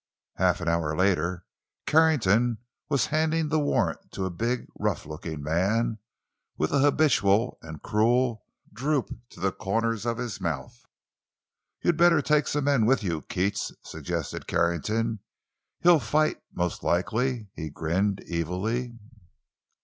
[0.37, 1.45] Half an hour later,
[1.85, 2.57] Carrington
[2.89, 5.99] was handing the warrant to a big, rough looking man
[6.57, 8.43] with an habitual and cruel
[8.73, 10.87] droop to the corners of his mouth.
[11.83, 15.19] "You'd better take some men with you, Keats," suggested Carrington.
[15.81, 18.97] "He'll fight, most likely," he grinned, evilly.